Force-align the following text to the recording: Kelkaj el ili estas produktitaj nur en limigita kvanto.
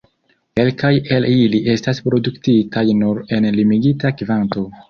Kelkaj 0.59 0.89
el 1.17 1.27
ili 1.33 1.59
estas 1.75 2.01
produktitaj 2.07 2.85
nur 3.03 3.23
en 3.39 3.49
limigita 3.61 4.17
kvanto. 4.23 4.69